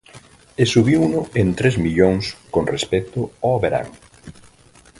E 0.61 0.63
subiuno 0.73 1.21
en 1.41 1.47
tres 1.59 1.75
millóns 1.85 2.25
con 2.53 2.63
respecto 2.73 3.19
ao 3.45 3.55
verán. 3.63 3.87